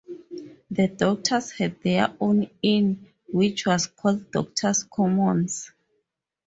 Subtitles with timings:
[0.71, 5.71] The Doctors had their own Inn, which was called Doctors' Commons.